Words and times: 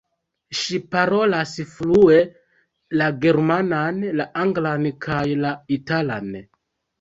Ŝi 0.59 0.77
parolas 0.93 1.51
flue 1.73 2.17
la 3.01 3.09
germanan, 3.27 4.01
la 4.21 4.27
anglan 4.45 4.89
kaj 5.09 5.21
la 5.45 5.53
italan. 5.79 6.35